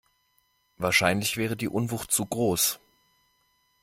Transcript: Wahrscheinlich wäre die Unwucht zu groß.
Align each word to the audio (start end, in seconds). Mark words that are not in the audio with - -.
Wahrscheinlich 0.77 1.37
wäre 1.37 1.55
die 1.55 1.67
Unwucht 1.69 2.09
zu 2.11 2.25
groß. 2.25 2.79